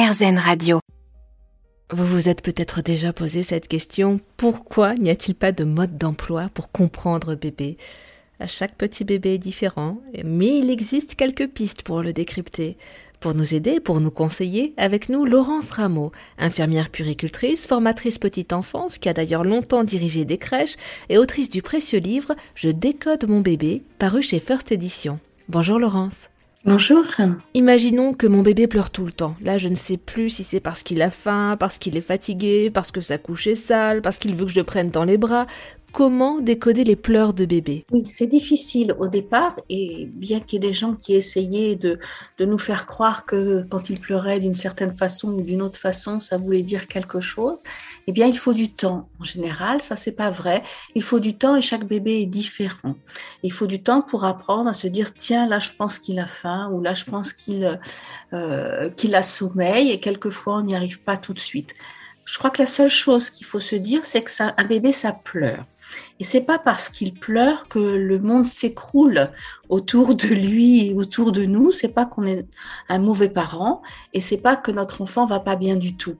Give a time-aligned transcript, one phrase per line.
[0.00, 0.78] Radio.
[1.90, 6.50] Vous vous êtes peut-être déjà posé cette question, pourquoi n'y a-t-il pas de mode d'emploi
[6.54, 7.76] pour comprendre bébé?
[8.46, 12.76] Chaque petit bébé est différent, mais il existe quelques pistes pour le décrypter.
[13.18, 18.98] Pour nous aider, pour nous conseiller, avec nous Laurence Rameau, infirmière puricultrice, formatrice petite enfance,
[18.98, 20.76] qui a d'ailleurs longtemps dirigé des crèches,
[21.08, 25.18] et autrice du précieux livre Je décode mon bébé, paru chez First Edition.
[25.48, 26.28] Bonjour Laurence.
[26.68, 27.02] Bonjour.
[27.54, 29.34] Imaginons que mon bébé pleure tout le temps.
[29.40, 32.70] Là, je ne sais plus si c'est parce qu'il a faim, parce qu'il est fatigué,
[32.70, 35.16] parce que sa couche est sale, parce qu'il veut que je le prenne dans les
[35.16, 35.46] bras.
[35.92, 40.66] Comment décoder les pleurs de bébé Oui, c'est difficile au départ et bien qu'il y
[40.66, 41.98] ait des gens qui essayaient de,
[42.38, 46.20] de nous faire croire que quand il pleurait d'une certaine façon ou d'une autre façon,
[46.20, 47.56] ça voulait dire quelque chose,
[48.06, 49.08] eh bien il faut du temps.
[49.18, 50.62] En général, ça c'est pas vrai.
[50.94, 52.94] Il faut du temps et chaque bébé est différent.
[53.42, 56.26] Il faut du temps pour apprendre à se dire tiens là je pense qu'il a
[56.26, 57.78] faim ou là je pense qu'il
[58.34, 61.74] euh, a sommeil et quelquefois on n'y arrive pas tout de suite.
[62.28, 64.92] Je crois que la seule chose qu'il faut se dire, c'est que ça, un bébé,
[64.92, 65.64] ça pleure.
[66.20, 69.30] Et c'est pas parce qu'il pleure que le monde s'écroule
[69.68, 71.72] autour de lui et autour de nous.
[71.72, 72.46] C'est pas qu'on est
[72.88, 76.16] un mauvais parent et c'est pas que notre enfant va pas bien du tout.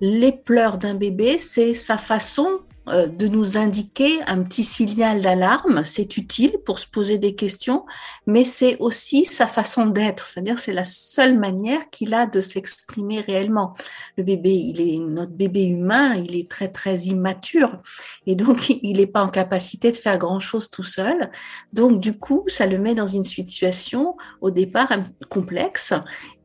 [0.00, 2.60] Les pleurs d'un bébé, c'est sa façon
[2.90, 5.84] de nous indiquer un petit signal d'alarme.
[5.84, 7.84] C'est utile pour se poser des questions,
[8.26, 10.26] mais c'est aussi sa façon d'être.
[10.26, 13.74] C'est-à-dire, c'est la seule manière qu'il a de s'exprimer réellement.
[14.16, 17.78] Le bébé, il est notre bébé humain, il est très très immature
[18.26, 21.30] et donc il n'est pas en capacité de faire grand chose tout seul.
[21.72, 24.92] Donc du coup, ça le met dans une situation au départ
[25.28, 25.94] complexe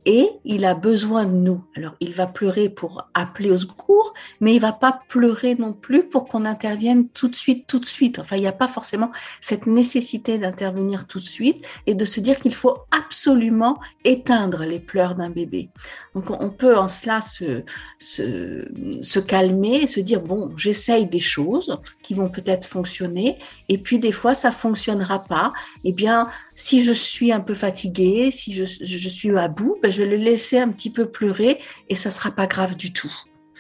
[0.06, 1.64] et il a besoin de nous.
[1.76, 6.08] Alors, il va pleurer pour appeler au secours, mais il va pas pleurer non plus
[6.08, 8.20] pour qu'on intervienne tout de suite, tout de suite.
[8.20, 12.20] Enfin, il n'y a pas forcément cette nécessité d'intervenir tout de suite et de se
[12.20, 15.70] dire qu'il faut absolument éteindre les pleurs d'un bébé.
[16.14, 17.64] Donc, on peut en cela se,
[19.20, 24.12] calmer et se dire, bon, j'essaye des choses qui vont peut-être fonctionner, et puis des
[24.12, 25.52] fois, ça fonctionnera pas.
[25.84, 29.95] Eh bien, si je suis un peu fatiguée, si je, je suis à bout, ben,
[29.96, 33.14] je vais le laisser un petit peu pleurer et ça sera pas grave du tout.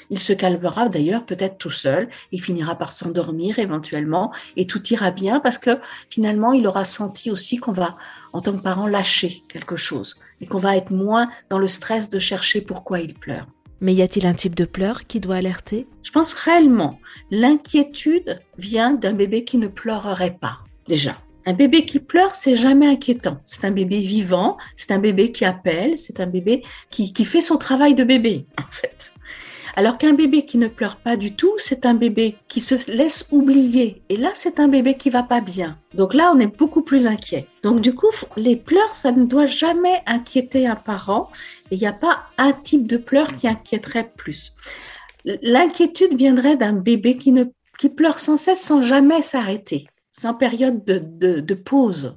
[0.09, 5.11] Il se calmera d'ailleurs peut-être tout seul, il finira par s'endormir éventuellement et tout ira
[5.11, 5.79] bien parce que
[6.09, 7.97] finalement il aura senti aussi qu'on va
[8.33, 12.09] en tant que parent lâcher quelque chose et qu'on va être moins dans le stress
[12.09, 13.47] de chercher pourquoi il pleure.
[13.81, 15.87] Mais y a-t-il un type de pleur qui doit alerter?
[16.03, 16.99] Je pense réellement
[17.31, 21.17] l'inquiétude vient d'un bébé qui ne pleurerait pas déjà.
[21.47, 23.37] Un bébé qui pleure, c'est jamais inquiétant.
[23.45, 27.41] C'est un bébé vivant, c'est un bébé qui appelle, c'est un bébé qui, qui fait
[27.41, 29.11] son travail de bébé, en fait.
[29.77, 33.27] Alors qu'un bébé qui ne pleure pas du tout, c'est un bébé qui se laisse
[33.31, 34.01] oublier.
[34.07, 35.77] Et là, c'est un bébé qui va pas bien.
[35.93, 37.47] Donc là, on est beaucoup plus inquiet.
[37.61, 41.29] Donc du coup, les pleurs, ça ne doit jamais inquiéter un parent.
[41.71, 44.53] Il n'y a pas un type de pleurs qui inquiéterait plus.
[45.25, 47.43] L'inquiétude viendrait d'un bébé qui, ne,
[47.77, 52.15] qui pleure sans cesse, sans jamais s'arrêter sans période de, pause.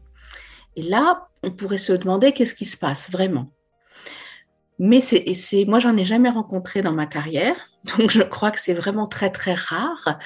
[0.77, 3.51] Et là, on pourrait se demander qu'est-ce qui se passe vraiment.
[4.79, 7.57] Mais c'est, c'est, moi, j'en ai jamais rencontré dans ma carrière,
[7.99, 10.19] donc je crois que c'est vraiment très très rare.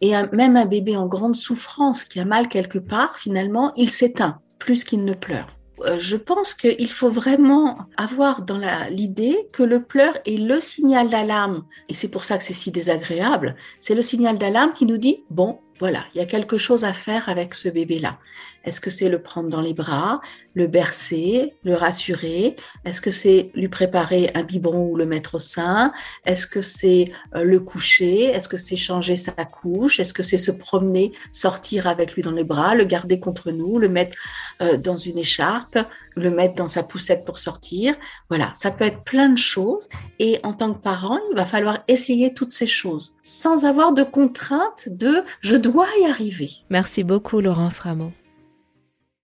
[0.00, 4.40] Et même un bébé en grande souffrance qui a mal quelque part, finalement, il s'éteint
[4.58, 5.48] plus qu'il ne pleure.
[5.80, 11.08] Euh, je pense qu'il faut vraiment avoir dans l'idée que le pleur est le signal
[11.08, 14.98] d'alarme, et c'est pour ça que c'est si désagréable, c'est le signal d'alarme qui nous
[14.98, 18.18] dit, bon, voilà, il y a quelque chose à faire avec ce bébé-là.
[18.64, 20.20] Est-ce que c'est le prendre dans les bras,
[20.54, 22.56] le bercer, le rassurer?
[22.84, 25.92] Est-ce que c'est lui préparer un biberon ou le mettre au sein?
[26.24, 28.24] Est-ce que c'est euh, le coucher?
[28.24, 30.00] Est-ce que c'est changer sa couche?
[30.00, 33.78] Est-ce que c'est se promener, sortir avec lui dans les bras, le garder contre nous,
[33.78, 34.16] le mettre
[34.60, 35.78] euh, dans une écharpe,
[36.16, 37.94] le mettre dans sa poussette pour sortir?
[38.30, 39.88] Voilà, ça peut être plein de choses.
[40.18, 44.02] Et en tant que parent, il va falloir essayer toutes ces choses sans avoir de
[44.02, 46.50] contrainte de je dois y arriver.
[46.70, 48.12] Merci beaucoup Laurence Rameau.